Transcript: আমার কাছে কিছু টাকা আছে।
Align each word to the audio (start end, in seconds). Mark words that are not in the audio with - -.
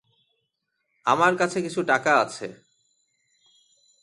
আমার 1.05 1.33
কাছে 1.35 1.57
কিছু 1.61 1.81
টাকা 1.83 2.11
আছে। 2.19 2.47